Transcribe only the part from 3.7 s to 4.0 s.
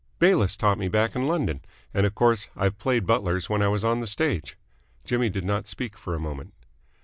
on